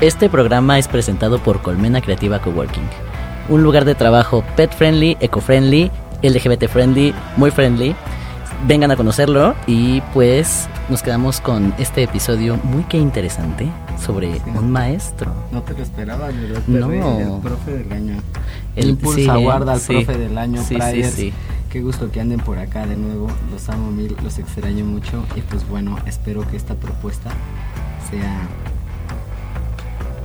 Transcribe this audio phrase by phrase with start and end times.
[0.00, 2.84] Este programa es presentado por Colmena Creativa Coworking,
[3.48, 5.90] un lugar de trabajo pet friendly, eco friendly,
[6.22, 7.94] LGBT friendly, muy friendly.
[8.66, 13.66] Vengan a conocerlo y pues nos quedamos con este episodio muy que interesante
[14.02, 15.32] sobre un maestro.
[15.50, 16.62] No te lo esperaba, ¿verdad?
[16.66, 16.90] No.
[17.36, 18.14] El profe del año.
[18.76, 19.94] El- Impulsa sí, guarda al sí.
[20.04, 21.14] profe del año, Sí, sí, Priders.
[21.14, 21.32] sí.
[21.70, 23.28] Qué gusto que anden por acá de nuevo.
[23.50, 25.24] Los amo mil, los extraño mucho.
[25.36, 27.30] Y pues bueno, espero que esta propuesta
[28.10, 28.40] sea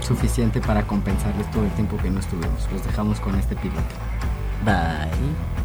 [0.06, 2.72] suficiente para compensarles todo el tiempo que no estuvimos.
[2.72, 3.82] Los dejamos con este piloto.
[4.64, 5.56] Bye.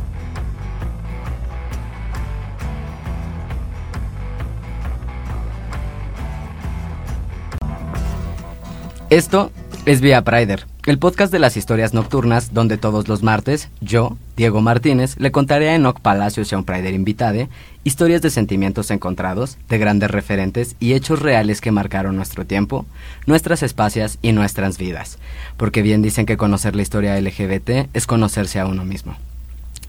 [9.11, 9.51] Esto
[9.87, 14.61] es Vía Prider, el podcast de las historias nocturnas donde todos los martes, yo, Diego
[14.61, 17.49] Martínez, le contaré a Enoch Palacios y a un Prider invitade
[17.85, 22.87] historias de sentimientos encontrados, de grandes referentes y hechos reales que marcaron nuestro tiempo,
[23.25, 25.19] nuestras espacias y nuestras vidas.
[25.57, 29.15] Porque bien dicen que conocer la historia LGBT es conocerse a uno mismo.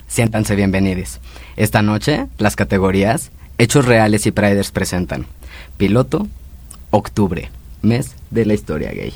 [0.05, 1.19] Siéntanse bienvenidos.
[1.57, 5.25] Esta noche, las categorías Hechos Reales y Priders presentan
[5.77, 6.27] Piloto,
[6.91, 7.49] Octubre,
[7.81, 9.15] mes de la historia gay.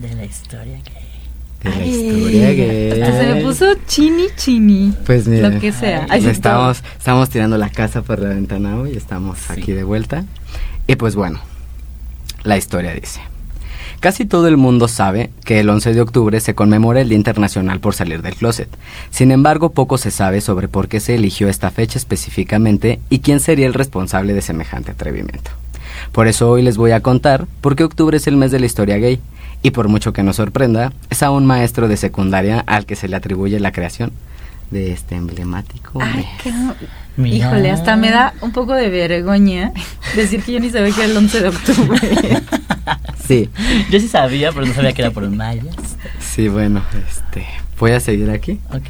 [0.00, 1.62] De la historia gay.
[1.62, 3.02] De la Ay, historia gay.
[3.02, 4.94] hasta se me puso chini chini.
[5.04, 6.06] Pues mira, Lo que sea.
[6.08, 9.52] Ay, estamos, estamos tirando la casa por la ventana hoy, estamos Sí.
[9.52, 10.24] aquí de vuelta.
[10.86, 11.40] Y pues bueno,
[12.44, 13.20] la historia dice.
[14.00, 17.80] Casi todo el mundo sabe que el 11 de octubre se conmemora el Día Internacional
[17.80, 18.70] por Salir del Closet.
[19.10, 23.40] Sin embargo, poco se sabe sobre por qué se eligió esta fecha específicamente y quién
[23.40, 25.50] sería el responsable de semejante atrevimiento.
[26.12, 28.64] Por eso hoy les voy a contar por qué octubre es el mes de la
[28.66, 29.20] historia gay.
[29.62, 33.08] Y por mucho que nos sorprenda, es a un maestro de secundaria al que se
[33.08, 34.12] le atribuye la creación
[34.70, 36.26] de este emblemático Ay, mes.
[36.42, 36.52] qué-
[37.16, 37.36] Mira.
[37.48, 39.72] Híjole, hasta me da un poco de vergüenza
[40.16, 42.00] decir que yo ni sabía que era el 11 de octubre.
[43.26, 43.48] Sí,
[43.90, 45.64] Yo sí sabía, pero no sabía que era por mayas.
[46.18, 47.46] sí, bueno, este,
[47.78, 48.58] voy a seguir aquí.
[48.74, 48.82] Ok.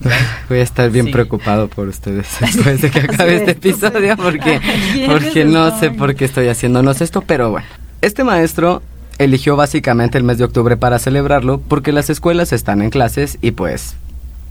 [0.48, 1.12] Voy a estar bien Sí.
[1.12, 4.60] preocupado por ustedes después de que acabe este episodio porque,
[4.92, 7.66] ¿Quién porque no sé por qué estoy haciéndonos esto, pero bueno.
[8.00, 8.82] Este maestro
[9.18, 13.52] eligió básicamente el mes de octubre para celebrarlo porque las escuelas están en clases y
[13.52, 13.96] pues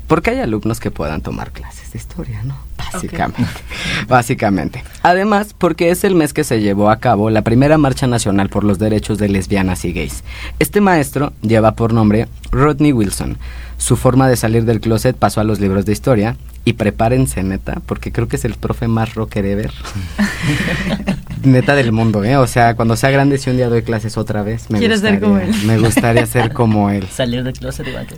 [0.08, 2.58] porque hay alumnos que puedan tomar clases de historia, ¿no?
[2.78, 3.62] Básicamente.
[4.08, 4.84] Básicamente.
[5.04, 8.64] Además, porque es el mes que se llevó a cabo la primera marcha nacional por
[8.64, 10.24] los derechos de lesbianas y gays.
[10.60, 13.38] Este maestro lleva por nombre Rodney Wilson.
[13.78, 16.38] Su forma de salir del closet pasó a los libros de historia.
[16.68, 19.72] Y prepárense, neta, porque creo que es el profe más rocker ever.
[21.46, 22.36] neta del mundo, ¿eh?
[22.36, 25.20] O sea, cuando sea grande, si un día doy clases otra vez, me ¿Quieres ser
[25.22, 25.66] gustaría, como él?
[25.66, 27.08] Me gustaría ser como él.
[27.12, 28.16] Salir del closet que.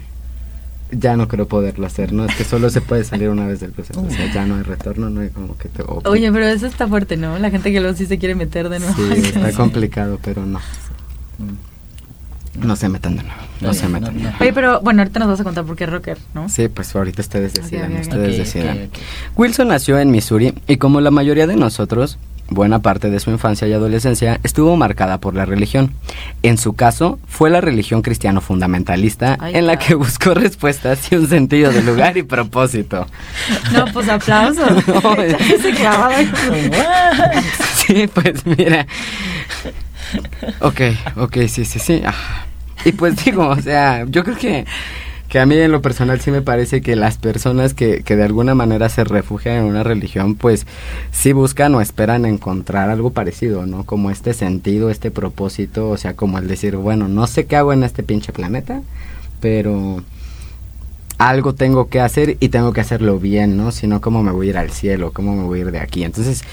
[0.91, 2.25] Ya no creo poderlo hacer, ¿no?
[2.25, 3.95] Es que solo se puede salir una vez del closet.
[3.97, 5.83] O sea, ya no hay retorno, no hay como que te...
[5.83, 7.37] o- Oye, pero eso está fuerte, ¿no?
[7.37, 8.95] La gente que luego sí se quiere meter de nuevo.
[8.95, 10.59] Sí, está complicado, pero no.
[12.61, 13.39] No se metan de nuevo.
[13.61, 14.37] No se metan de nuevo.
[14.39, 16.49] Oye, pero bueno, ahorita nos vas a contar por qué es rocker, ¿no?
[16.49, 18.01] Sí, pues ahorita ustedes decidan, ok, ok.
[18.03, 18.77] ustedes Ok, decidan.
[18.77, 19.37] ok, ok.
[19.37, 22.17] Wilson nació en Missouri y como la mayoría de nosotros,
[22.51, 25.93] buena parte de su infancia y adolescencia estuvo marcada por la religión.
[26.41, 29.87] En su caso, fue la religión cristiano fundamentalista Ay, en la claro.
[29.87, 33.07] que buscó respuestas y un sentido de lugar y propósito.
[33.71, 34.69] No, pues aplausos.
[34.87, 35.01] No,
[35.75, 36.29] clavado ahí.
[37.75, 38.85] Sí, pues mira.
[40.61, 40.81] Ok,
[41.17, 42.01] ok, sí, sí, sí.
[42.05, 42.13] Ah.
[42.85, 44.65] Y pues digo, o sea, yo creo que,
[45.27, 48.23] que a mí en lo personal sí me parece que las personas que, que de
[48.23, 50.65] alguna manera se refugian en una religión, pues
[51.11, 53.85] sí buscan o esperan encontrar algo parecido, ¿no?
[53.85, 57.73] Como este sentido, este propósito, o sea, como el decir, bueno, no sé qué hago
[57.73, 58.81] en este pinche planeta,
[59.39, 60.03] pero
[61.19, 63.71] algo tengo que hacer y tengo que hacerlo bien, ¿no?
[63.71, 65.11] Si no, ¿cómo me voy a ir al cielo?
[65.13, 66.05] ¿Cómo me voy a ir de aquí?
[66.05, 66.43] Entonces,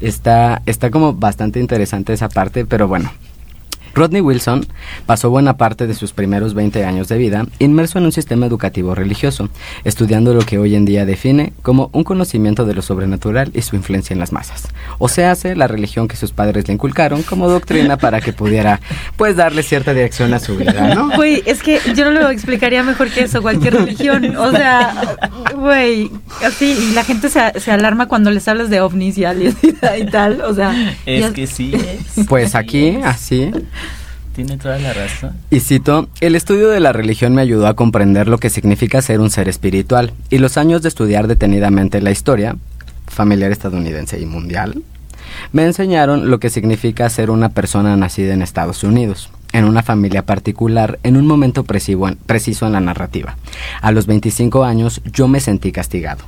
[0.00, 3.10] está, está como bastante interesante esa parte, pero bueno.
[3.94, 4.66] Rodney Wilson
[5.06, 8.94] pasó buena parte de sus primeros 20 años de vida inmerso en un sistema educativo
[8.94, 9.48] religioso,
[9.84, 13.76] estudiando lo que hoy en día define como un conocimiento de lo sobrenatural y su
[13.76, 14.68] influencia en las masas.
[14.98, 18.80] O sea, hace la religión que sus padres le inculcaron como doctrina para que pudiera,
[19.16, 21.10] pues, darle cierta dirección a su vida, ¿no?
[21.16, 24.36] Güey, es que yo no lo explicaría mejor que eso, cualquier religión.
[24.36, 25.16] O sea,
[25.54, 26.10] güey,
[26.44, 29.68] así, y la gente se, se alarma cuando les hablas de ovnis y aliens y,
[30.00, 30.40] y tal.
[30.42, 30.74] O sea,
[31.06, 32.26] Es ya- que sí es.
[32.26, 33.50] Pues aquí, así,
[34.34, 35.32] Tiene toda la razón.
[35.50, 39.20] Y cito, el estudio de la religión me ayudó a comprender lo que significa ser
[39.20, 42.56] un ser espiritual y los años de estudiar detenidamente la historia,
[43.06, 44.82] familiar estadounidense y mundial,
[45.52, 50.24] me enseñaron lo que significa ser una persona nacida en Estados Unidos, en una familia
[50.24, 53.36] particular, en un momento preciso en, la narrativa.
[53.80, 56.24] A los 25 años yo me sentí castigado.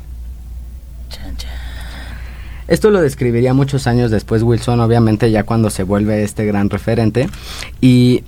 [2.69, 7.29] Esto lo describiría muchos años después Wilson, obviamente ya cuando se vuelve este gran referente.
[7.81, 8.25] Y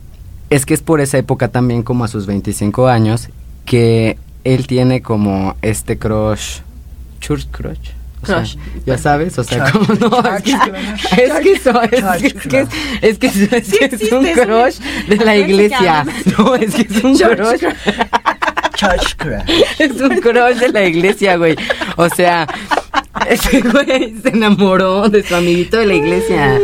[0.51, 3.29] es que es por esa época también como a sus 25 años
[3.65, 6.59] que él tiene como este crush,
[7.21, 7.79] church crush.
[8.23, 8.57] O sea, Crush.
[8.87, 10.01] ya sabes, o sea, Church.
[10.01, 10.53] como no, es que,
[11.23, 12.69] es que eso, es, que- es que es,
[13.03, 16.07] es que es, es que es existe un crush de la ¿Cómo se iglesia.
[16.39, 17.61] No, es que es un crush.
[18.75, 19.51] Church crush.
[19.79, 21.57] Es un crush de la iglesia, güey.
[21.97, 22.47] O sea,
[23.29, 26.59] ese güey se enamoró de su amiguito de la iglesia.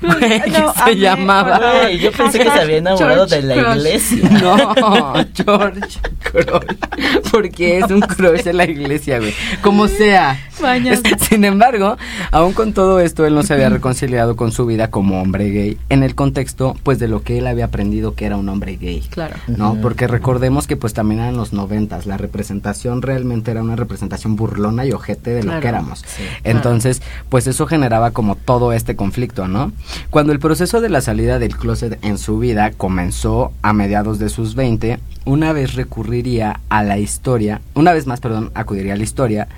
[0.00, 1.58] Güey, No, se amé, llamaba.
[1.82, 3.76] Güey, yo pensé que se había enamorado de la crush.
[3.76, 4.30] iglesia.
[4.40, 5.80] No, George
[6.22, 7.30] Crush.
[7.30, 9.34] Porque es un crush de la iglesia, güey.
[9.62, 10.38] Como sea.
[10.60, 11.00] Bañas.
[11.28, 11.96] Sin embargo,
[12.30, 15.78] aún con todo esto, él no se había reconciliado con su vida como hombre gay
[15.88, 19.00] en el contexto, pues, de lo que él había aprendido que era un hombre gay.
[19.10, 19.36] Claro.
[19.48, 19.78] ¿no?
[19.80, 24.84] Porque recordemos que pues también eran los noventas, la representación realmente era una representación burlona
[24.84, 25.60] y ojete de lo Claro.
[25.62, 25.89] que éramos.
[25.96, 26.22] Sí.
[26.44, 29.72] Entonces, pues eso generaba como todo este conflicto, ¿no?
[30.10, 34.28] Cuando el proceso de la salida del closet en su vida comenzó a mediados de
[34.28, 39.02] sus 20, una vez recurriría a la historia, una vez más, perdón, acudiría a la
[39.02, 39.48] historia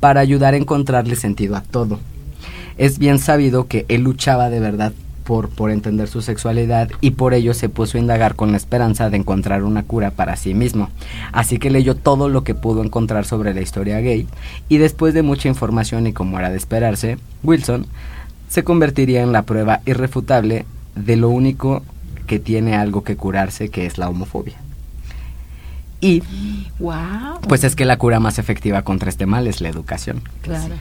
[0.00, 1.98] para ayudar a encontrarle sentido a todo.
[2.76, 4.92] Es bien sabido que él luchaba de verdad
[5.26, 9.10] por, por entender su sexualidad y por ello se puso a indagar con la esperanza
[9.10, 10.88] de encontrar una cura para sí mismo.
[11.32, 14.26] Así que leyó todo lo que pudo encontrar sobre la historia gay
[14.68, 17.86] y después de mucha información y como era de esperarse, Wilson
[18.48, 20.64] se convertiría en la prueba irrefutable
[20.94, 21.82] de lo único
[22.26, 24.56] que tiene algo que curarse, que es la homofobia.
[26.00, 26.22] Y
[26.78, 27.40] Wow.
[27.48, 30.22] pues es que la cura más efectiva contra este mal es la educación.
[30.42, 30.74] Claro.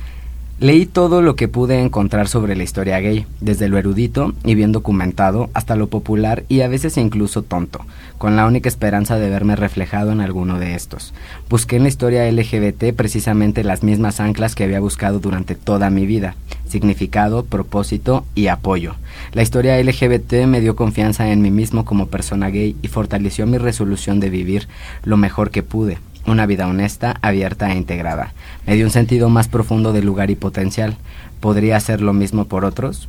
[0.57, 4.72] Leí todo lo que pude encontrar sobre la historia gay, desde lo erudito y bien
[4.72, 7.81] documentado hasta lo popular y a veces incluso tonto,
[8.18, 11.13] con la única esperanza de verme reflejado en alguno de estos.
[11.50, 16.06] Busqué en la historia LGBT precisamente las mismas anclas que había buscado durante toda mi
[16.06, 16.36] vida,
[16.69, 18.96] significado, propósito y apoyo.
[19.34, 23.57] La historia LGBT me dio confianza en mí mismo como persona gay y fortaleció mi
[23.57, 24.69] resolución de vivir
[25.04, 28.33] lo mejor que pude, una vida honesta, abierta e integrada.
[28.66, 30.98] Me dio un sentido más profundo de lugar y potencial.
[31.39, 33.07] ¿Podría hacer lo mismo por otros?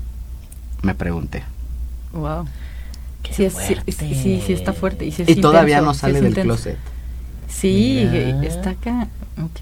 [0.82, 1.42] Me pregunté.
[2.12, 2.46] Wow.
[3.22, 5.04] Qué Sí, es- sí, sí, sí, está fuerte.
[5.06, 6.46] Y, sí es Y todavía intenso, no sí sale del intenso.
[6.48, 6.78] closet.
[7.48, 8.42] Sí, Mira.
[8.44, 9.08] está acá.
[9.42, 9.60] Ok.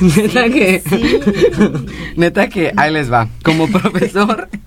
[0.16, 0.82] Neta que,
[2.16, 3.28] neta que, ahí les va.
[3.42, 4.48] Como profesor,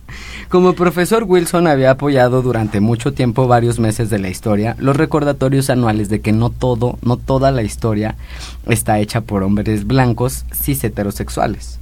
[0.49, 5.69] como profesor Wilson había apoyado durante mucho tiempo varios meses de la historia los recordatorios
[5.69, 8.15] anuales de que no todo, no toda la historia
[8.67, 11.79] está hecha por hombres blancos cis heterosexuales.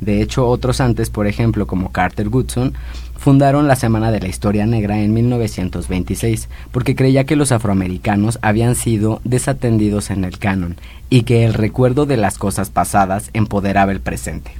[0.00, 2.74] De hecho, otros antes, por ejemplo, como Carter Goodson,
[3.16, 8.74] fundaron la Semana de la Historia Negra en 1926 porque creía que los afroamericanos habían
[8.74, 10.76] sido desatendidos en el canon
[11.10, 14.52] y que el recuerdo de las cosas pasadas empoderaba el presente.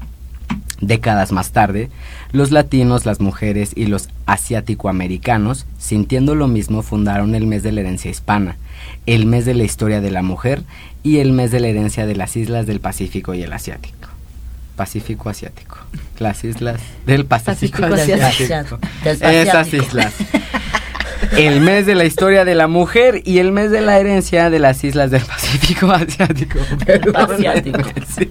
[0.80, 1.90] Décadas más tarde,
[2.30, 7.80] los latinos, las mujeres y los asiático-americanos, sintiendo lo mismo, fundaron el mes de la
[7.80, 8.56] herencia hispana,
[9.06, 10.62] el mes de la historia de la mujer
[11.02, 14.08] y el mes de la herencia de las islas del Pacífico y el Asiático.
[14.76, 15.78] Pacífico Asiático.
[16.20, 18.78] Las islas del Pacífico, Pacífico Asiático.
[19.04, 20.14] Esas islas.
[21.36, 24.60] El mes de la historia de la mujer y el mes de la herencia de
[24.60, 26.60] las islas del Pacífico Asiático.
[26.86, 27.02] Del.
[28.06, 28.30] Sí.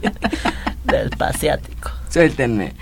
[0.86, 1.92] Del Pasiático.
[2.10, 2.74] Suéltenme.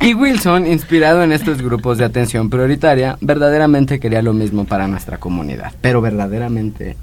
[0.00, 5.18] Y Wilson, inspirado en estos grupos de atención prioritaria, verdaderamente quería lo mismo para nuestra
[5.18, 5.72] comunidad.
[5.80, 6.96] Pero verdaderamente.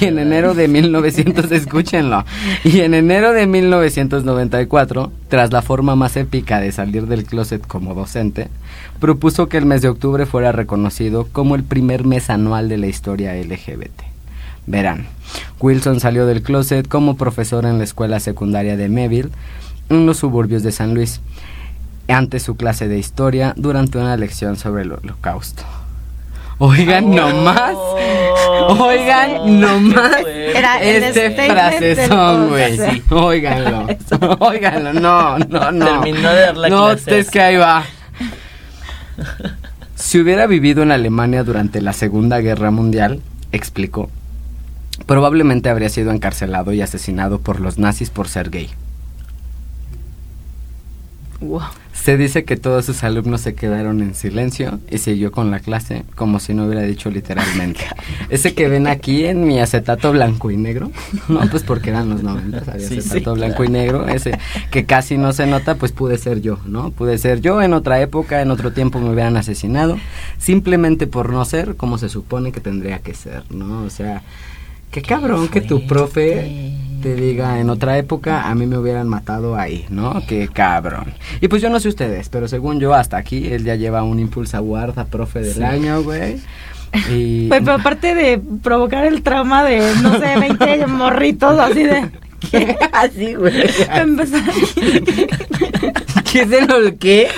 [0.00, 2.24] Y en enero de 1900, escúchenlo.
[2.64, 7.94] Y en enero de 1994, tras la forma más épica de salir del closet como
[7.94, 8.48] docente,
[8.98, 12.86] propuso que el mes de octubre fuera reconocido como el primer mes anual de la
[12.86, 14.02] historia LGBT.
[14.66, 15.06] Verán,
[15.60, 19.30] Wilson salió del closet como profesor en la escuela secundaria de Meville,
[19.88, 21.20] en los suburbios de San Luis,
[22.08, 25.64] ante su clase de historia durante una lección sobre el holocausto.
[26.60, 27.76] Oigan nomás,
[28.68, 32.76] oigan nomás Era este frasezón, güey.
[32.76, 33.86] Sí, óiganlo,
[34.40, 36.00] óiganlo, no, no, no.
[36.02, 37.84] Terminó de dar la No, clase es que ahí va.
[39.94, 43.20] Si hubiera vivido en Alemania durante la Segunda Guerra Mundial,
[43.52, 44.10] explicó,
[45.06, 48.68] probablemente habría sido encarcelado y asesinado por los nazis por ser gay.
[51.40, 51.62] Wow.
[51.92, 56.04] Se dice que todos sus alumnos se quedaron en silencio y siguió con la clase
[56.16, 57.80] como si no hubiera dicho literalmente.
[58.28, 60.90] Ese que ven aquí en mi acetato blanco y negro,
[61.28, 64.38] no, pues porque eran los 90, había Sí, sí, acetato blanco y negro, ese
[64.70, 66.90] que casi no se nota, pues pude ser yo, ¿no?
[66.90, 69.96] Pude ser yo en otra época, en otro tiempo me hubieran asesinado,
[70.38, 73.82] simplemente por no ser como se supone que tendría que ser, ¿no?
[73.82, 74.22] O sea,
[74.90, 79.56] qué cabrón que tu profe te diga en otra época a mí me hubieran matado
[79.56, 80.22] ahí, ¿no?
[80.26, 81.12] Qué cabrón.
[81.40, 84.18] Y pues yo no sé ustedes, pero según yo hasta aquí él ya lleva un
[84.18, 85.62] Impulsa Award a profe del Sí.
[85.62, 86.38] año, güey.
[87.10, 92.08] Y, Güey, pero aparte de provocar el trauma de, no sé, 20 morritos así de...
[92.52, 92.78] ¿Qué?
[92.92, 93.52] Así, güey.
[93.92, 94.42] Empezar
[96.30, 97.28] ¿Qué es el qué?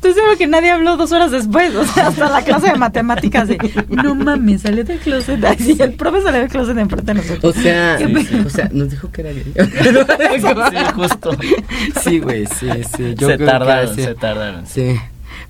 [0.00, 3.48] Estoy seguro que nadie habló dos horas después, o sea, hasta la clase de matemáticas
[3.48, 3.58] de,
[3.90, 5.44] no mames, salió del closet.
[5.44, 7.54] Así, el profe salió del closet enfrente de nosotros.
[7.54, 7.98] O sea,
[8.46, 9.52] o sea, nos dijo que era gay.
[10.40, 11.30] Sí, justo.
[12.02, 13.14] Sí, güey, sí, sí.
[13.14, 14.66] Yo se creo que tardaron, se tardaron.
[14.66, 14.96] Sí.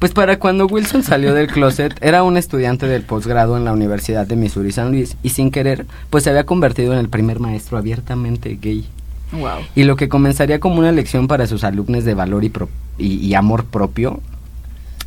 [0.01, 4.27] Pues para cuando Wilson salió del closet, era un estudiante del posgrado en la Universidad
[4.27, 7.79] de Missouri San Luis y sin querer, pues se había convertido en el primer maestro
[7.79, 8.85] abiertamente gay.
[9.33, 9.61] Wow.
[9.77, 13.15] Y lo que comenzaría como una lección para sus alumnos de valor y, pro- y-
[13.25, 14.21] y amor propio,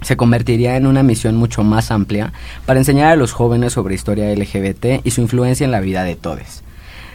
[0.03, 2.33] se convertiría en una misión mucho más amplia
[2.65, 6.15] para enseñar a los jóvenes sobre historia LGBT y su influencia en la vida de
[6.15, 6.63] todos.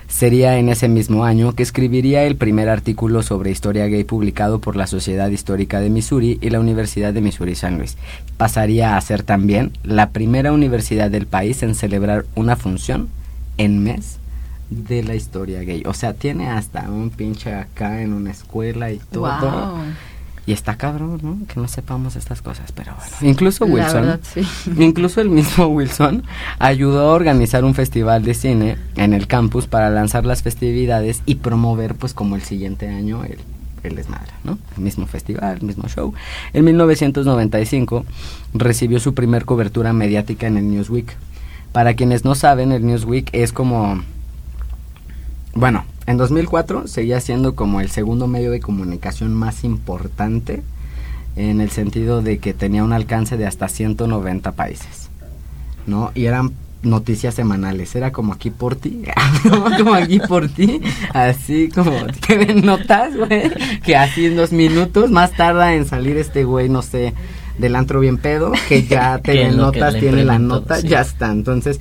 [0.08, 4.74] Sería en ese mismo año que escribiría el primer artículo sobre historia gay publicado por
[4.74, 7.98] la Sociedad Histórica de Missouri y la Universidad de Missouri San Luis.
[8.38, 13.10] Pasaría a ser también la primera universidad del país en celebrar una función
[13.58, 14.18] en mes
[14.70, 15.82] de la historia gay.
[15.84, 19.74] O sea, tiene hasta un pinche acá en una escuela y todo.
[20.48, 21.46] Y está cabrón, ¿no?
[21.46, 23.16] Que no sepamos estas cosas, pero bueno.
[23.20, 24.40] Incluso La Wilson, verdad, sí.
[24.78, 26.22] incluso el mismo Wilson
[26.58, 31.34] ayudó a organizar un festival de cine en el campus para lanzar las festividades y
[31.34, 33.40] promover, pues, como el siguiente año el,
[33.82, 34.56] el desmadre, ¿no?
[34.74, 36.14] El mismo festival, el mismo show.
[36.54, 38.06] En 1995
[38.54, 41.14] recibió su primer cobertura mediática en el Newsweek.
[41.72, 44.02] Para quienes no saben, el Newsweek es como
[45.52, 50.62] bueno, en 2004 seguía siendo como el segundo medio de comunicación más importante
[51.36, 55.10] en el sentido de que tenía un alcance de hasta 190 países,
[55.86, 56.10] ¿no?
[56.14, 59.02] Y eran noticias semanales, era como aquí por ti,
[59.76, 60.80] como aquí por ti,
[61.12, 61.92] así como
[62.26, 63.52] te ven notas, güey,
[63.84, 67.12] que así en dos minutos más tarda en salir este güey, no sé,
[67.58, 70.88] del antro bien pedo, que ya te ven notas, tiene la nota, sí.
[70.88, 71.80] ya está, entonces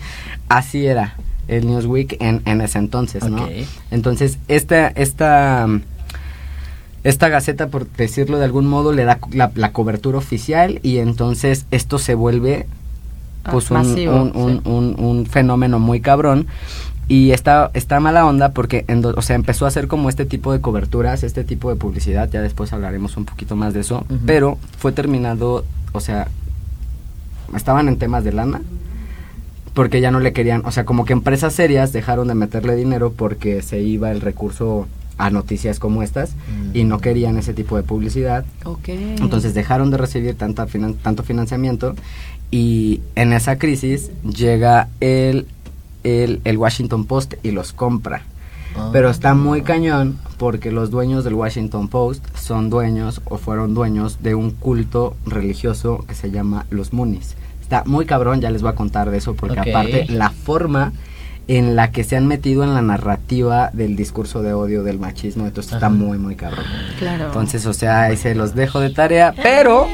[0.50, 1.16] así era
[1.48, 3.44] el Newsweek en, en ese entonces, ¿no?
[3.44, 3.51] Ok.
[3.92, 5.82] Entonces, esta, esta, mm,
[7.04, 11.66] esta gaceta, por decirlo de algún modo, le da la, la cobertura oficial y entonces
[11.72, 12.66] esto se vuelve
[13.44, 14.70] Ah, pues un, masivo, un, un, sí.
[14.70, 16.48] un- un fenómeno muy cabrón
[17.08, 20.25] y está, está mala onda porque en do- o sea, empezó a hacer como este
[20.25, 24.06] tipo de coberturas, este tipo de publicidad, ya después hablaremos un poquito más de eso,
[24.25, 25.63] pero fue terminado,
[25.94, 26.27] o sea,
[27.56, 28.62] estaban en temas de lana
[29.78, 33.14] porque ya no le querían, o sea, como que empresas serias dejaron de meterle dinero
[33.16, 34.88] porque se iba el recurso
[35.20, 36.32] a noticias como estas
[36.74, 38.44] y no querían ese tipo de publicidad.
[38.66, 38.90] Ok.
[38.90, 41.96] Entonces dejaron de recibir tanta finan- tanto financiamiento
[42.50, 45.46] y en esa crisis llega el,
[46.04, 48.24] el, el Washington Post y los compra.
[48.76, 48.90] Ah.
[48.92, 54.24] Pero está muy cañón porque los dueños del Washington Post son dueños o fueron dueños
[54.24, 57.36] de un culto religioso que se llama los Moonies.
[57.68, 60.94] Está muy cabrón, ya les voy a contar de eso porque aparte la forma
[61.50, 65.46] en la que se han metido en la narrativa del discurso de odio, del machismo,
[65.46, 66.64] entonces está muy muy cabrón.
[66.98, 67.26] Claro.
[67.26, 69.86] Entonces, o sea, ahí se los dejo de tarea, pero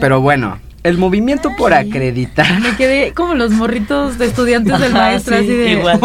[0.00, 5.36] pero bueno, el movimiento por acreditar Me quedé como los morritos de estudiantes del maestro,
[5.36, 5.72] sí, así de.
[5.72, 6.00] igual.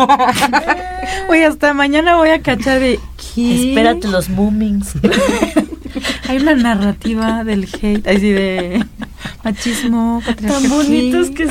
[1.29, 2.99] Oye, hasta mañana voy a cachar de.
[3.33, 3.69] ¿qué?
[3.69, 4.91] Espérate los boomings.
[6.27, 8.85] Hay una narrativa del hate, así de
[9.43, 10.83] machismo, patriarcado.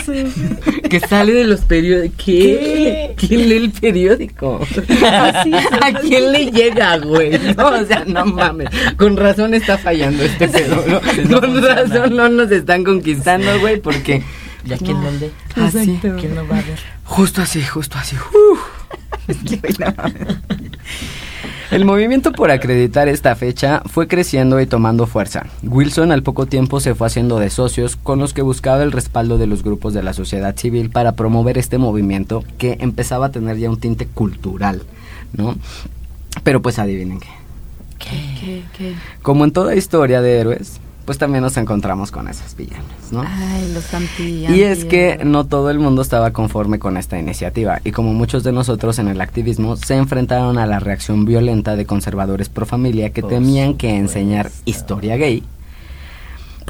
[0.05, 0.81] son.
[0.89, 2.17] que sale de los periódicos.
[2.25, 3.15] ¿Qué?
[3.17, 4.61] ¿Quién lee el periódico?
[5.03, 7.39] ¿A quién le llega, güey?
[7.57, 8.69] No, o sea, no mames.
[8.97, 11.01] Con razón está fallando este pedo, ¿no?
[11.29, 11.75] No Con funciona.
[11.75, 14.23] razón no nos están conquistando, güey, porque
[14.65, 15.31] ¿Ya quién lo lee?
[15.57, 16.17] así, Exacto.
[16.21, 16.79] ¿Quién lo va a ver?
[17.05, 18.17] justo así, justo así.
[18.17, 18.61] uf.
[21.71, 25.47] El movimiento por acreditar esta fecha fue creciendo y tomando fuerza.
[25.63, 29.39] Wilson al poco tiempo se fue haciendo de socios con los que buscaba el respaldo
[29.39, 33.57] de los grupos de la sociedad civil para promover este movimiento que empezaba a tener
[33.57, 34.83] ya un tinte cultural,
[35.33, 35.55] ¿no?
[36.43, 37.29] Pero pues adivinen qué.
[38.01, 38.95] ¿Qué, qué?
[39.23, 43.25] Como en toda historia de héroes, pues también nos encontramos con esos villanos, ¿no?
[43.27, 43.85] Ay, los.
[44.57, 48.45] Y es que no todo el mundo estaba conforme con esta iniciativa y como muchos
[48.45, 53.11] de nosotros en el activismo se enfrentaron a la reacción violenta de conservadores pro familia
[53.11, 55.43] que Por temían que enseñar historia gay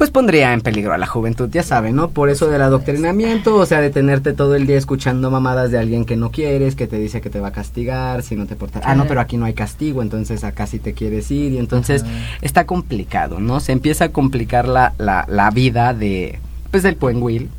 [0.01, 2.09] pues pondría en peligro a la juventud, ya saben, ¿no?
[2.09, 6.05] Por eso del adoctrinamiento, o sea, de tenerte todo el día escuchando mamadas de alguien
[6.05, 8.81] que no quieres, que te dice que te va a castigar si no te portas.
[8.83, 12.01] Ah, no, pero aquí no hay castigo, entonces acá sí te quieres ir y entonces
[12.01, 12.11] Ajá.
[12.41, 13.59] está complicado, ¿no?
[13.59, 16.39] Se empieza a complicar la, la, la vida de,
[16.71, 17.51] pues, del buen Will.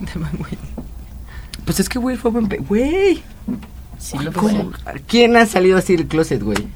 [1.66, 2.48] Pues es que Will fue buen...
[2.66, 3.22] Güey.
[5.06, 6.66] ¿quién ha salido así del closet, güey?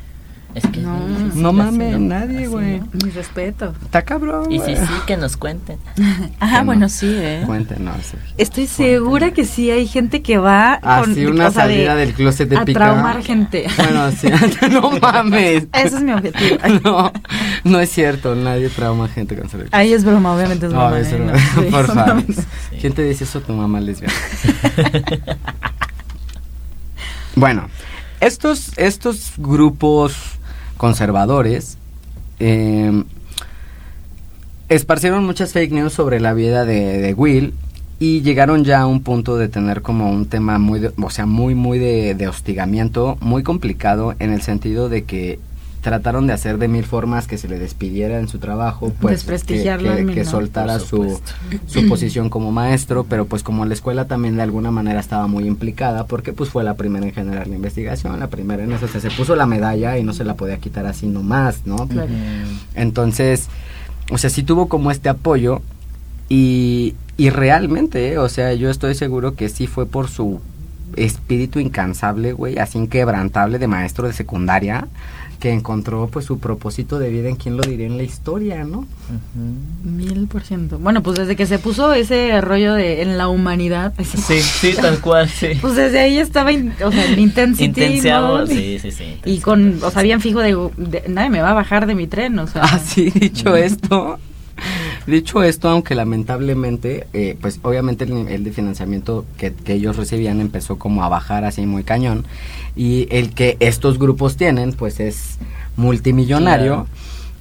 [0.52, 0.96] Es que No.
[1.06, 2.80] es difícil No así, mames, nadie, güey.
[2.80, 2.88] ¿no?
[3.04, 3.72] Mi respeto.
[3.84, 4.50] Está cabrón.
[4.50, 5.78] Y si sí, que nos cuenten.
[6.40, 6.88] Ah, bueno, no.
[6.88, 7.42] sí, ¿eh?
[7.46, 7.94] Cuéntenos.
[8.36, 11.94] Estoy segura que sí hay gente que va Así con una o sea, de- salida
[11.94, 12.80] del closet de a pica.
[12.80, 13.66] traumar gente.
[13.76, 14.28] Bueno, sí,
[14.70, 15.66] no mames.
[15.72, 16.56] Ese es mi objetivo.
[16.82, 17.12] No,
[17.64, 19.70] no es cierto, nadie trauma gente con cerebro.
[19.72, 20.98] Ahí es broma, obviamente es No, broma.
[20.98, 21.16] es ¿eh?
[21.16, 21.32] broma.
[21.32, 22.24] No, sí, Por favor.
[22.80, 23.40] ¿Quién te dice eso?
[23.40, 24.14] Tu mamá lesbiana.
[27.36, 27.68] bueno,
[28.20, 30.14] estos, estos grupos
[30.80, 31.76] conservadores
[32.38, 33.04] eh,
[34.70, 37.52] esparcieron muchas fake news sobre la vida de, de Will
[37.98, 41.26] y llegaron ya a un punto de tener como un tema muy, de- o sea,
[41.26, 45.38] muy, muy de, de hostigamiento, muy complicado en el sentido de que
[45.80, 50.24] trataron de hacer de mil formas que se le despidiera en su trabajo, pues que,
[50.24, 51.20] soltara su,
[51.66, 55.46] su posición como maestro, pero pues como la escuela también de alguna manera estaba muy
[55.46, 58.88] implicada, porque pues fue la primera en generar la investigación, la primera en eso, o
[58.88, 61.88] sea, se puso la medalla y no se la podía quitar así nomás, ¿no?
[61.88, 62.12] Claro.
[62.74, 63.48] Entonces,
[64.10, 65.62] o sea, sí tuvo como este apoyo
[66.28, 70.40] y, y realmente, eh, o sea, yo estoy seguro que sí fue por su
[70.96, 74.88] espíritu incansable, güey, así inquebrantable de maestro de secundaria,
[75.40, 78.86] que encontró pues su propósito de vida en quién lo diría en la historia, ¿no?
[79.82, 80.78] Mil por ciento.
[80.78, 85.00] Bueno, pues desde que se puso ese rollo de en la humanidad, Sí, sí, tal
[85.00, 85.48] cual, sí.
[85.60, 88.46] pues desde ahí estaba, in- o sea, en intensity, Intenciado, ¿no?
[88.46, 89.16] sí, sí, sí.
[89.24, 92.06] Y con, o sea, bien fijo de, de, nadie me va a bajar de mi
[92.06, 92.62] tren, o sea.
[92.64, 94.18] Así, dicho esto,
[95.06, 100.40] dicho esto, aunque lamentablemente, eh, pues obviamente el nivel de financiamiento que, que ellos recibían
[100.40, 102.26] empezó como a bajar así muy cañón
[102.76, 105.38] y el que estos grupos tienen, pues es
[105.76, 106.86] multimillonario, Claro.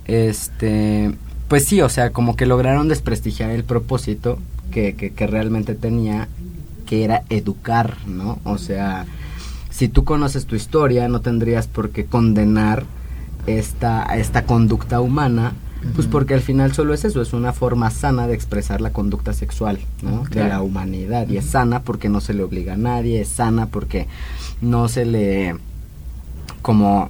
[0.05, 1.11] este,
[1.47, 4.39] pues sí, o sea, como que lograron desprestigiar el propósito
[4.71, 6.27] que, que, que realmente tenía,
[6.85, 8.39] que era educar, ¿no?
[8.43, 9.05] O sea,
[9.69, 12.85] si tú conoces tu historia, no tendrías por qué condenar
[13.47, 15.53] esta, esta conducta humana,
[15.95, 19.33] pues porque al final solo es eso, es una forma sana de expresar la conducta
[19.33, 20.23] sexual, ¿no?
[20.25, 21.27] De la humanidad.
[21.29, 24.07] Y es sana porque no se le obliga a nadie, es sana porque
[24.61, 25.55] no se le
[26.61, 27.09] como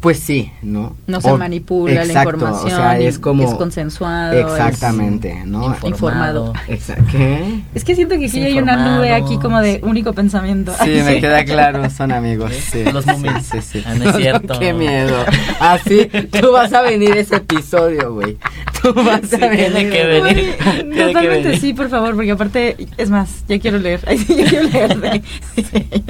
[0.00, 0.96] pues sí, ¿no?
[1.06, 2.72] No se O- manipula la exacto, información.
[2.72, 4.32] O sea, es como Es consensuado.
[4.32, 5.76] es- Exactamente, ¿no?
[5.84, 6.54] Informado.
[6.68, 7.60] Exa- ¿Qué?
[7.74, 9.80] Es que siento que Es aquí hay una nube aquí como de sí.
[9.82, 10.72] único pensamiento.
[10.82, 12.52] Sí, me queda claro, son amigos.
[12.54, 13.46] Sí, Los sí, Moomins.
[13.46, 13.82] sí, sí.
[13.86, 14.58] Ah, no es cierto.
[14.58, 15.16] Qué miedo.
[15.60, 16.06] Así,
[16.40, 18.38] tú vas a venir ese episodio, güey.
[18.80, 19.72] Tú vas Sí, a venir.
[19.74, 20.54] tiene que venir.
[20.56, 21.60] Tiene que Totalmente venir.
[21.60, 24.00] sí, por favor, porque aparte, es más, ya quiero leer.
[24.06, 24.98] Ay, sí, ya quiero leer.
[24.98, 25.22] de-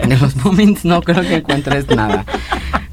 [0.06, 2.24] De los Moomins no creo que encuentres nada.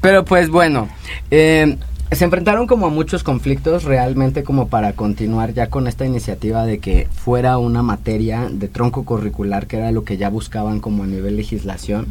[0.00, 0.88] Pero pues bueno,
[1.30, 1.76] eh,
[2.10, 6.78] se enfrentaron como a muchos conflictos realmente como para continuar ya con esta iniciativa de
[6.78, 11.06] que fuera una materia de tronco curricular, que era lo que ya buscaban como a
[11.06, 12.06] nivel legislación.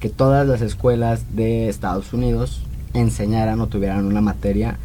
[0.00, 2.62] Que todas las escuelas de Estados Unidos
[2.94, 4.78] enseñaran o tuvieran una materia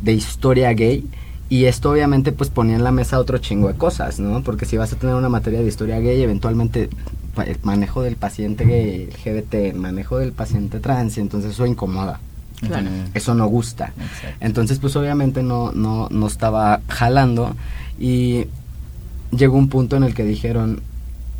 [0.00, 1.04] de historia gay
[1.48, 4.42] y esto obviamente pues ponía en la mesa otro chingo de cosas, ¿no?
[4.42, 6.90] Porque si vas a tener una materia de historia gay, eventualmente
[7.44, 11.66] el manejo del paciente gay, el GBT, el manejo del paciente trans, y entonces eso
[11.66, 12.20] incomoda,
[12.60, 12.88] Claro.
[13.14, 13.92] Eso no gusta.
[14.00, 14.36] Exacto.
[14.40, 17.54] Entonces, pues obviamente no, no, no estaba jalando
[18.00, 18.46] y
[19.30, 20.82] llegó un punto en el que dijeron,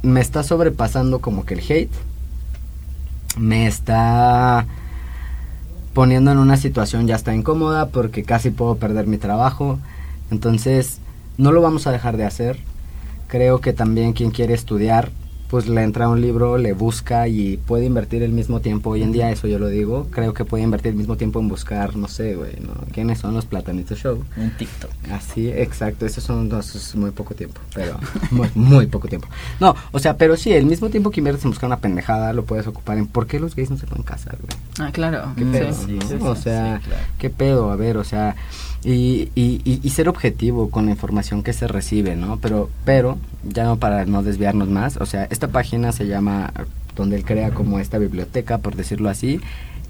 [0.02, 1.92] me está sobrepasando como que el hate,
[3.36, 4.66] me está
[5.94, 9.78] poniendo en una situación ya está incómoda porque casi puedo perder mi trabajo,
[10.30, 10.98] entonces
[11.38, 12.58] no lo vamos a dejar de hacer.
[13.26, 15.10] Creo que también quien quiere estudiar
[15.48, 18.90] pues le entra a un libro, le busca y puede invertir el mismo tiempo.
[18.90, 21.48] Hoy en día, eso yo lo digo, creo que puede invertir el mismo tiempo en
[21.48, 22.74] buscar, no sé, güey, ¿no?
[22.92, 24.22] ¿Quiénes son los Platanitos Show?
[24.36, 24.90] Un TikTok.
[25.10, 27.98] Así, exacto, esos son dos, es muy poco tiempo, pero
[28.30, 29.28] muy, muy poco tiempo.
[29.58, 32.44] No, o sea, pero sí, el mismo tiempo que inviertes en buscar una pendejada lo
[32.44, 34.86] puedes ocupar en ¿por qué los gays no se pueden casar, güey?
[34.86, 35.32] Ah, claro.
[35.36, 35.72] ¿Qué pedo?
[35.72, 36.08] sí, no?
[36.08, 37.04] sí, o sea, sí, claro.
[37.18, 37.70] ¿qué pedo?
[37.70, 38.36] A ver, o sea,
[38.84, 42.38] y, y, y, y ser objetivo con la información que se recibe, ¿no?
[42.38, 46.52] Pero, pero, ya no para no desviarnos más, o sea, esta página se llama,
[46.94, 49.40] donde él crea como esta biblioteca, por decirlo así,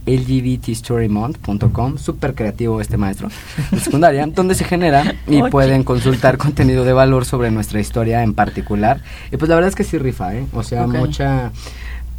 [0.07, 3.29] lgbtstorymonth.com, súper creativo este maestro
[3.71, 5.51] de secundaria, donde se genera y Oye.
[5.51, 9.03] pueden consultar contenido de valor sobre nuestra historia en particular.
[9.31, 10.47] Y pues la verdad es que sí rifa, ¿eh?
[10.55, 11.53] O sea, mucha...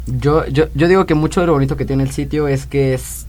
[0.06, 2.94] Yo, yo, yo digo que mucho de lo bonito que tiene el sitio es que
[2.94, 3.26] es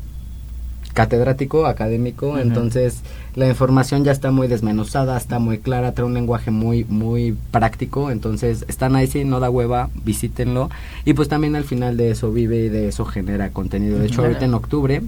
[0.93, 3.01] catedrático, académico, entonces
[3.35, 8.11] la información ya está muy desmenuzada, está muy clara, trae un lenguaje muy, muy práctico,
[8.11, 10.69] entonces está nice, no da hueva, visítenlo,
[11.05, 13.99] y pues también al final de eso vive y de eso genera contenido.
[13.99, 15.01] De hecho, ahorita en octubre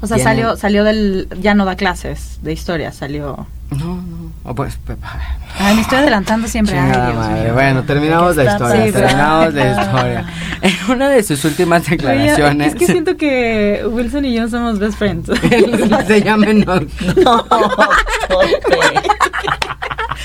[0.00, 3.46] O sea, tienen- salió, salió del, ya no da clases de historia, salió.
[3.70, 4.32] No, no.
[4.44, 4.96] o pues, pues,
[5.58, 6.78] Ay, me estoy adelantando siempre.
[6.78, 7.42] Ay, Dios madre.
[7.44, 7.52] mío.
[7.52, 8.86] Bueno, terminamos la historia.
[8.86, 10.24] Sí, terminamos la historia.
[10.60, 12.72] En una de sus últimas Oye, declaraciones.
[12.72, 15.30] es que siento que Wilson y yo somos best friends.
[16.08, 16.80] se llama no.
[17.22, 17.44] No,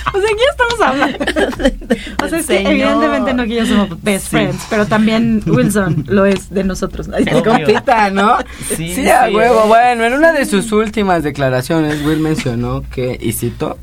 [0.08, 2.24] O sea, ¿de quién estamos hablando?
[2.24, 4.30] O sea, es que evidentemente no que yo somos best Sí.
[4.32, 7.08] friends, pero también Wilson lo es de nosotros.
[7.08, 7.18] ¿no?
[7.44, 8.38] Compita, ¿no?
[8.76, 9.36] Sí, Sí, a sí.
[9.36, 9.64] huevo.
[9.68, 13.78] Bueno, en una de sus últimas declaraciones, Will mencionó que, y cito,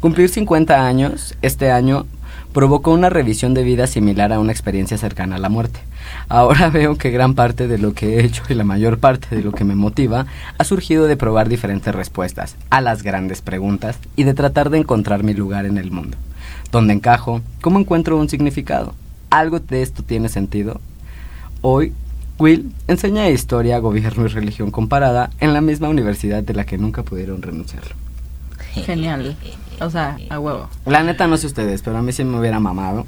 [0.00, 2.06] cumplir 50 años este año
[2.56, 5.78] provocó una revisión de vida similar a una experiencia cercana a la muerte.
[6.30, 9.42] Ahora veo que gran parte de lo que he hecho y la mayor parte de
[9.42, 10.24] lo que me motiva
[10.56, 15.22] ha surgido de probar diferentes respuestas a las grandes preguntas y de tratar de encontrar
[15.22, 16.16] mi lugar en el mundo.
[16.72, 17.42] ¿Dónde encajo?
[17.60, 18.94] ¿Cómo encuentro un significado?
[19.28, 20.80] ¿Algo de esto tiene sentido?
[21.60, 21.92] Hoy,
[22.38, 27.02] Will enseña historia, gobierno y religión comparada en la misma universidad de la que nunca
[27.02, 27.94] pudieron renunciarlo.
[28.72, 29.36] Genial.
[29.80, 30.68] O sea, a huevo.
[30.86, 33.06] La neta no sé ustedes, pero a mí sí me hubiera mamado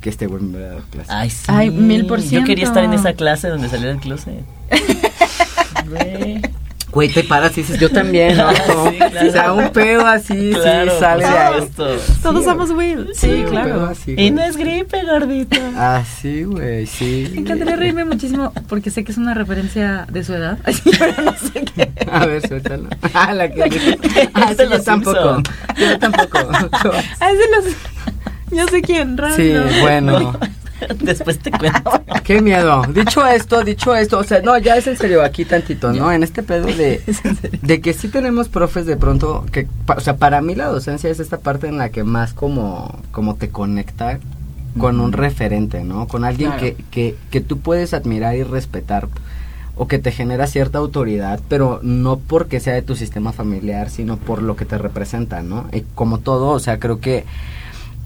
[0.00, 1.12] que este güey me hubiera dado clase.
[1.12, 1.44] Ay, sí.
[1.48, 3.08] Ay, mil por Yo quería estar en ciento.
[3.08, 4.44] esa clase donde salió del closet.
[6.92, 7.08] Güey.
[7.08, 8.50] Te paras y dices, yo también, ¿no?
[8.54, 9.28] Sí, claro.
[9.28, 11.68] O sea, un pedo así, Claro, sí, sale de ahí.
[11.76, 12.02] Todos
[12.42, 13.08] Sí, somos Will.
[13.14, 13.84] Sí, pedo claro.
[13.86, 15.56] así, Y no es gripe, gordito.
[15.76, 17.28] Ah, sí, güey, sí.
[17.32, 21.22] Me encantaría reírme muchísimo porque sé que es una referencia de su edad, así, pero
[21.22, 21.90] no sé qué.
[22.10, 22.88] A ver, suéltalo.
[23.14, 23.62] Ah, la que
[24.34, 25.42] Ah, Es de sí, yo tampoco.
[25.78, 26.38] Yo tampoco.
[27.20, 27.76] Ah, es de los...
[28.52, 29.36] Yo sé quién, raro.
[29.36, 30.36] Sí, bueno.
[31.00, 32.02] Después te cuento.
[32.24, 32.82] Qué miedo.
[32.92, 36.12] Dicho esto, dicho esto, o sea, no, ya es en serio aquí tantito, ¿no?
[36.12, 37.02] En este pedo de,
[37.62, 41.20] de que sí tenemos profes de pronto que, o sea, para mí la docencia es
[41.20, 44.18] esta parte en la que más como, como te conecta
[44.78, 46.06] con un referente, ¿no?
[46.06, 46.62] Con alguien Claro.
[46.62, 49.08] que, que, que tú puedes admirar y respetar
[49.76, 54.16] o que te genera cierta autoridad, pero no porque sea de tu sistema familiar, sino
[54.18, 55.66] por lo que te representa, ¿no?
[55.72, 57.24] Y como todo, o sea, creo que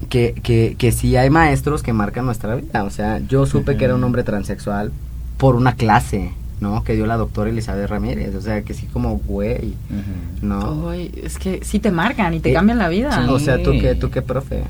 [0.09, 2.83] que, que, que sí hay maestros que marcan nuestra vida.
[2.83, 4.91] O sea, yo supe que era un hombre transexual
[5.37, 6.31] por una clase,
[6.61, 6.83] ¿no?
[6.83, 8.35] Que dio la doctora Elizabeth Ramírez.
[8.35, 9.73] O sea, que sí como, güey,
[10.41, 10.89] ¿no?
[10.89, 13.11] Ay, es que sí te marcan y te Eh, cambian la vida.
[13.25, 13.29] sí.
[13.31, 14.63] O sea, ¿tú qué, tú qué profe?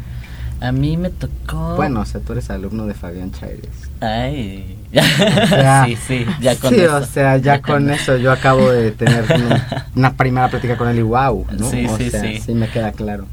[0.61, 1.75] A mí me tocó.
[1.75, 3.69] Bueno, o sea, tú eres alumno de Fabián Chaires.
[3.99, 4.77] Ay.
[4.93, 6.95] sea, sí, sí, ya con sí, eso.
[6.95, 10.99] o sea, ya con eso yo acabo de tener una, una primera plática con él
[10.99, 11.69] y wow, ¿no?
[11.69, 12.39] Sí, o sí, sea, sí.
[12.39, 13.25] sí me queda claro.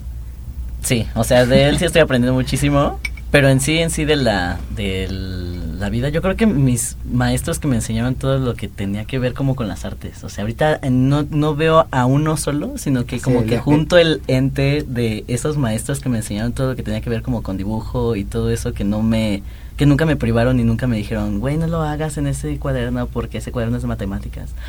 [0.83, 2.99] Sí, o sea, de él sí estoy aprendiendo muchísimo,
[3.31, 7.59] pero en sí, en sí de la, de la vida, yo creo que mis maestros
[7.59, 10.43] que me enseñaban todo lo que tenía que ver como con las artes, o sea,
[10.43, 14.85] ahorita no, no veo a uno solo, sino que Sí, como que junto el ente
[14.87, 18.17] de esos maestros que me enseñaron todo lo que tenía que ver como con dibujo
[18.17, 19.43] y todo eso que no me,
[19.77, 23.07] que nunca me privaron y nunca me dijeron, güey, no lo hagas en ese cuaderno
[23.07, 24.51] porque ese cuaderno es de matemáticas.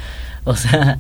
[0.46, 1.00] O sea,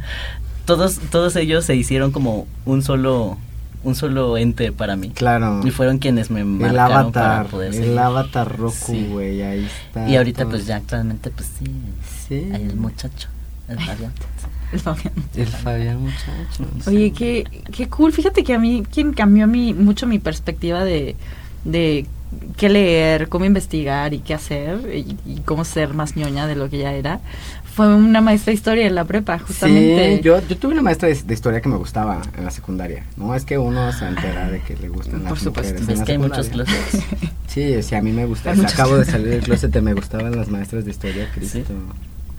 [0.65, 3.37] todos, todos ellos se hicieron como un solo,
[3.83, 5.09] un solo ente para mí.
[5.09, 5.61] Claro.
[5.63, 7.99] Y fueron quienes me El marcaron para avatar, poder el seguir.
[7.99, 9.07] avatar Roku, Sí.
[9.09, 10.09] güey, ahí está.
[10.09, 10.51] Y ahorita todo.
[10.51, 11.65] pues ya actualmente pues sí,
[12.27, 12.49] Sí.
[12.53, 13.27] hay el muchacho,
[13.67, 14.13] el Fabián.
[14.71, 15.13] El Fabián.
[15.35, 16.65] El Fabián muchacho.
[16.87, 18.11] Oye, qué, qué cool.
[18.11, 21.15] Fíjate que a mí, quien cambió mi, mucho mi perspectiva de,
[21.63, 22.07] de
[22.57, 26.69] qué leer, cómo investigar y qué hacer y, y cómo ser más ñoña de lo
[26.71, 27.19] que ya era,
[27.73, 30.17] fue una maestra de historia en la prepa, justamente.
[30.17, 33.05] Sí, yo, yo tuve una maestra de, de historia que me gustaba en la secundaria.
[33.17, 35.73] No es que uno se entera de que le gustan Por las supuesto.
[35.79, 35.99] mujeres.
[35.99, 37.03] la que hay muchos closets.
[37.47, 38.51] Sí, sí, a mí me gusta.
[38.51, 41.59] Acabo de salir del closet, me gustaban las maestras de historia, Cristo.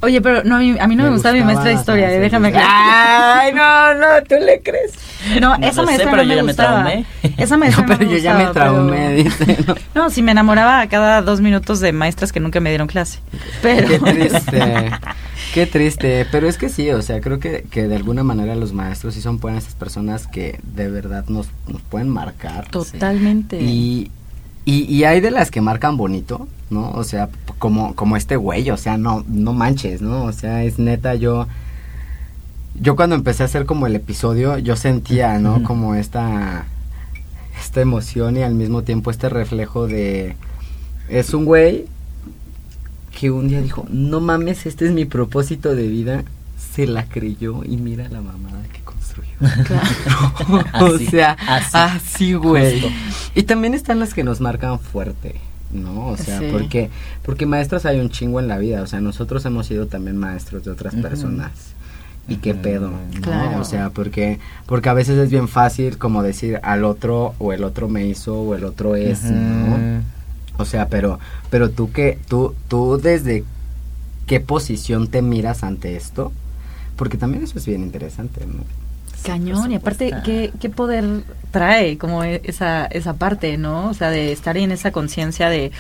[0.05, 2.21] Oye, pero no, a mí, a mí no me, gustaba mi maestra de historia, eh,
[2.21, 3.39] déjame aclarar.
[3.41, 4.93] Ay, no, no, tú le crees.
[5.41, 6.85] No, No esa lo sé, maestra pero no yo me ya me gustaba.
[6.85, 7.07] traumé.
[7.39, 9.65] Esa maestra No, no pero me yo ya me traumé, pero- dice.
[9.67, 9.75] ¿no?
[9.95, 13.21] No, sí me enamoraba a cada dos minutos de maestras que nunca me dieron clase.
[13.63, 14.91] Pero Qué triste.
[15.55, 16.27] Qué triste.
[16.31, 19.23] Pero es que sí, o sea, creo que, que de alguna manera los maestros sí
[19.23, 22.67] son buenas esas personas que de verdad nos, nos pueden marcar.
[22.69, 23.61] totalmente.
[23.61, 24.11] Y,
[24.65, 26.91] y, y hay de las que marcan bonito, ¿no?
[26.93, 30.25] O sea, como, como este güey, o sea, no, no manches, ¿no?
[30.25, 31.47] O sea, es neta, yo.
[32.81, 35.63] Yo cuando empecé a hacer como el episodio, yo sentía, ¿no?
[35.63, 36.67] Como esta.
[37.61, 40.37] Esta emoción y al mismo tiempo este reflejo de.
[41.09, 41.87] Es un güey
[43.19, 46.25] que un día dijo, no mames, este es mi propósito de vida.
[46.73, 49.31] Se la creyó y mira la mamada que construyó.
[50.81, 52.81] o Así, sea, así, así, güey.
[52.81, 52.97] justo.
[53.35, 55.37] Y también están las que nos marcan fuerte,
[55.73, 56.09] ¿no?
[56.09, 56.49] O sea, Sí.
[56.51, 56.91] porque
[57.25, 60.65] porque maestros hay un chingo en la vida, o sea, nosotros hemos sido también maestros
[60.65, 61.51] de otras personas.
[62.27, 62.89] ¿Y qué pedo?
[62.91, 63.21] ¿no?
[63.21, 63.61] Claro.
[63.61, 67.63] O sea, porque porque a veces es bien fácil como decir al otro o el
[67.65, 69.77] otro me hizo o el otro es, ¿no?
[70.57, 71.19] O sea, pero
[71.51, 73.45] pero tú que tú tú desde
[74.27, 76.33] qué posición te miras ante esto?
[76.97, 78.65] Porque también eso es bien interesante, ¿no?
[79.25, 80.13] Cañón, y aparte.
[80.25, 83.89] ¿qué, ¿qué poder trae como e- esa, esa parte, ¿no?
[83.89, 85.73] O sea, de estar en esa conciencia de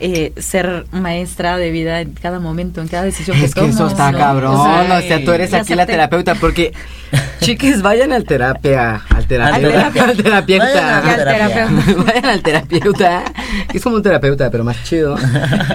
[0.00, 3.78] eh, ser maestra de vida en cada momento, en cada decisión que Es que eso
[3.78, 4.18] tomas, está ¿no?
[4.18, 6.72] cabrón, O sea, o sea, tú eres aquí la terapeuta, porque
[7.40, 10.04] chiques, vayan al terapia, al terapeuta, terapia.
[10.04, 11.94] al terapeuta, Vayan al terapeuta.
[12.04, 13.24] vayan al terapeuta,
[13.70, 15.16] que es como un terapeuta, pero más chido.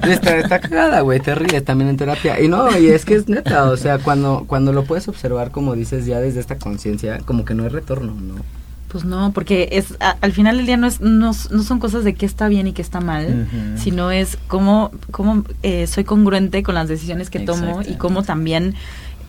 [0.07, 2.39] Está, está cagada, güey, te ríes también en terapia.
[2.39, 5.75] Y no, y es que es neta, o sea, cuando, cuando lo puedes observar, como
[5.75, 8.60] dices, ya desde esta conciencia, como que no hay retorno, ¿no?
[8.91, 12.03] Pues no, porque es a- al final del día no es no, no son cosas
[12.03, 16.61] de qué está bien y qué está mal, sino es cómo cómo eh, soy congruente
[16.61, 18.75] con las decisiones que tomo y cómo también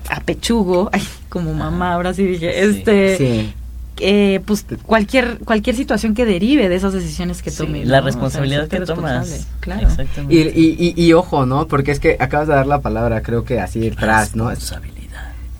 [0.08, 2.68] apechugo, ay, como mamá, ahora sí dije, Sí.
[2.78, 3.54] este Sí.
[4.00, 7.84] eh, pues cualquier cualquier situación que derive de esas decisiones que Sí, tome.
[7.84, 7.86] la ¿no?
[7.86, 9.46] O sea, responsabilidad que tomas.
[9.60, 9.86] Claro.
[9.86, 10.34] Exactamente.
[10.34, 11.68] Y, y, y, y ojo, ¿no?
[11.68, 14.48] Porque es que acabas de dar la palabra, creo que así detrás, ¿no?
[14.50, 15.01] Responsabilidad.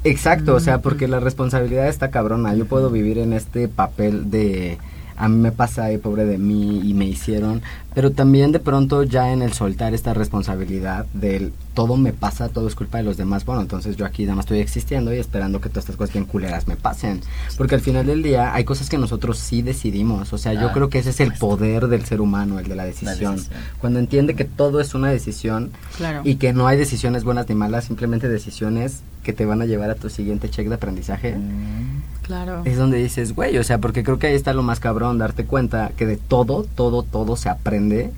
[0.04, 2.54] Exacto, o sea, porque la responsabilidad está cabrona.
[2.54, 4.78] Yo puedo vivir en este papel de
[5.16, 7.62] a mí me pasa, eh, pobre de mí y me hicieron,
[7.94, 12.66] pero también de pronto ya en el soltar esta responsabilidad del todo me pasa, todo
[12.66, 15.60] es culpa de los demás, bueno, entonces yo aquí nada más estoy existiendo y esperando
[15.60, 17.20] que todas estas cosas bien culeras me pasen,
[17.56, 20.88] porque al final del día hay cosas que nosotros sí decidimos, o sea, yo creo
[20.88, 23.36] que ese es el poder del ser humano, el de la decisión.
[23.36, 23.56] decisión.
[23.78, 26.22] Cuando entiende que todo es una decisión, Claro.
[26.24, 29.90] y que no hay decisiones buenas ni malas, simplemente decisiones que te van a llevar
[29.90, 31.34] a tu siguiente check de aprendizaje.
[31.36, 32.62] Mm, Claro.
[32.64, 35.44] Es donde dices, güey, o sea, porque creo que ahí está lo más cabrón, darte
[35.44, 38.12] cuenta que de todo, todo, todo se aprende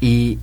[0.00, 0.38] y,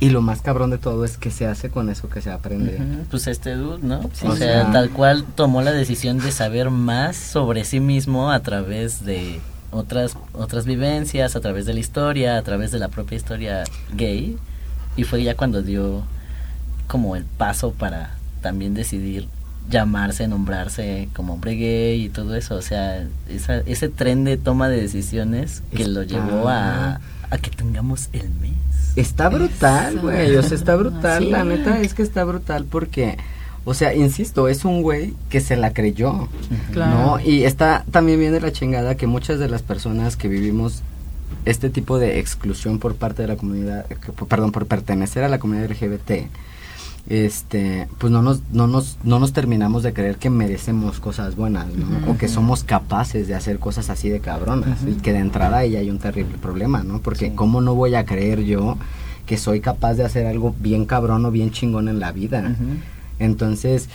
[0.00, 2.76] y lo más cabrón de todo es que se hace con eso que se aprende.
[2.76, 4.00] Ujú, Pues este dude, ¿no?
[4.14, 7.80] Sí, o o sea, sea- tal cual tomó la decisión de saber más sobre sí
[7.80, 12.78] mismo a través de otras otras vivencias, a través de la historia, a través de
[12.78, 14.38] la propia historia gay
[14.96, 16.02] y fue ya cuando dio
[16.86, 18.15] como el paso para
[18.46, 19.26] también decidir
[19.68, 24.68] llamarse, nombrarse como hombre gay y todo eso, o sea, esa, ese tren de toma
[24.68, 28.52] de decisiones que lo llevó a, a que tengamos el mes.
[28.94, 31.30] Está brutal, güey, o sea, está brutal, Sí.
[31.30, 33.18] la neta es que está brutal porque,
[33.64, 36.28] o sea, insisto, es un güey que se la creyó.
[36.72, 36.92] Claro.
[37.16, 37.20] ¿no?
[37.20, 40.82] Y está también bien de la chingada que muchas de las personas que vivimos
[41.44, 45.40] este tipo de exclusión por parte de la comunidad, que- perdón, por pertenecer a la
[45.40, 46.28] comunidad LGBT,
[47.08, 51.66] este, pues no nos, no nos, no nos terminamos de creer que merecemos cosas buenas,
[51.74, 52.10] ¿no?
[52.10, 54.80] O que somos capaces de hacer cosas así de cabronas.
[54.86, 57.00] Y que de entrada ahí hay un terrible problema, ¿no?
[57.00, 57.32] Porque Sí.
[57.34, 58.76] cómo no voy a creer yo
[59.26, 62.54] que soy capaz de hacer algo bien cabrón o bien chingón en la vida.
[63.18, 63.88] Entonces,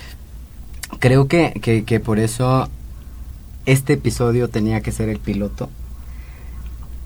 [0.99, 2.67] creo que, que, que por eso
[3.65, 5.69] este episodio tenía que ser el piloto.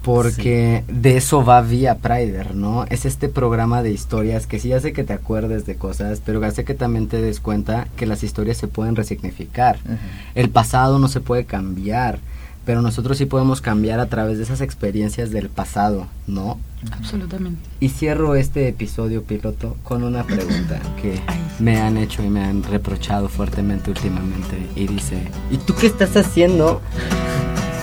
[0.06, 2.86] Porque de eso va Vía Prider, ¿no?
[2.86, 6.63] Es este programa de historias que sí hace que te acuerdes de cosas, pero hace
[6.63, 9.80] que también te des cuenta que las historias se pueden resignificar.
[9.84, 9.98] Ujú.
[10.36, 12.20] El pasado no se puede cambiar,
[12.65, 16.60] pero nosotros sí podemos cambiar a través de esas experiencias del pasado, ¿no?
[16.91, 17.60] Absolutamente.
[17.80, 21.39] Y cierro este episodio piloto con una pregunta que Ay.
[21.60, 24.68] me han hecho y me han reprochado fuertemente últimamente.
[24.76, 25.18] Y dice,
[25.50, 26.80] ¿y tú qué estás haciendo?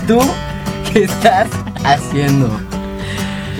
[0.07, 0.19] ¿Tú
[0.93, 1.47] qué estás
[1.83, 2.49] haciendo?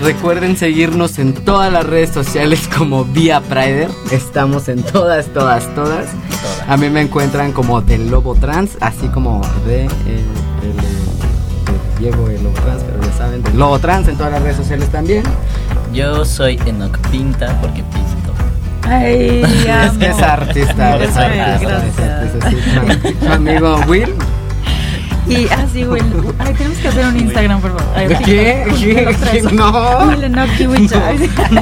[0.02, 3.88] Recuerden seguirnos en todas las redes sociales como Vía Prider.
[4.10, 6.06] Estamos en todas, todas, todas.
[6.06, 6.68] Todas.
[6.68, 9.88] A mí me encuentran como del Lobo Trans, así como de, eh,
[10.62, 14.42] el- de Diego el Lobo Trans, pero ya saben, del Lobo Trans en todas las
[14.42, 15.22] redes sociales también.
[15.92, 18.32] Yo soy Enoch Pinta porque pinto.
[18.86, 19.42] Ay,
[19.86, 24.12] Es que es artista, es es, artista, es artista, Su amigo Will.
[25.26, 26.04] Y así, Will.
[26.38, 27.94] Ay, tenemos que hacer un Instagram, por favor.
[27.96, 28.66] Ay, ¿Qué?
[28.78, 29.16] ¿Qué?
[29.32, 29.42] ¿Qué?
[29.52, 30.04] No.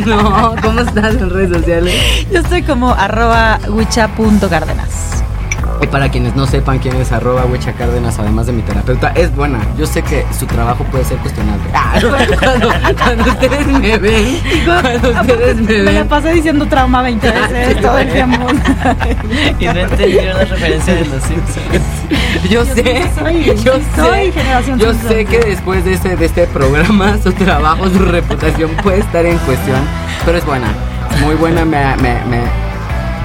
[0.06, 1.94] No, ¿cómo estás en redes sociales?
[2.32, 5.22] Yo estoy como arroba wicha.cárdenas.
[5.80, 9.34] Y para quienes no sepan quién es arroba Huecha Cárdenas, además de mi terapeuta, es
[9.34, 9.58] buena.
[9.76, 11.64] Yo sé que su trabajo puede ser cuestionable.
[11.74, 11.94] Ah,
[12.40, 16.08] cuando, cuando ustedes me ven, cuando ustedes me Me la ven.
[16.08, 18.46] pasé diciendo trauma 20 veces todo el tiempo.
[19.58, 21.82] Y no entendieron la referencia de los Simpsons.
[22.50, 23.02] Yo sé,
[23.64, 24.32] yo sé,
[24.78, 29.24] yo sé que después de este, de este programa su trabajo, su reputación puede estar
[29.24, 29.80] en cuestión,
[30.24, 30.66] pero es buena,
[31.14, 32.62] es muy buena, me ha, me, me-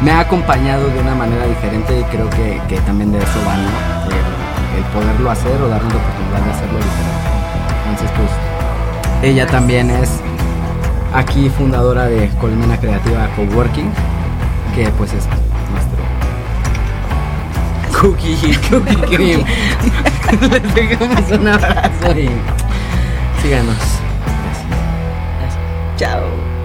[0.01, 3.55] me ha acompañado de una manera diferente y creo que, que también de eso va,
[3.57, 3.67] ¿no?
[4.11, 7.27] El, el poderlo hacer o darnos la oportunidad de hacerlo diferente.
[7.89, 10.11] Entonces, pues, ella también es
[11.15, 13.89] aquí fundadora de Colmena Creativa Coworking,
[14.75, 15.27] que pues es
[17.99, 18.37] Cookie,
[18.69, 19.43] Cookie Cream.
[20.51, 22.29] Les dejamos un abrazo y
[23.41, 23.75] síganos.
[25.97, 26.56] Chao.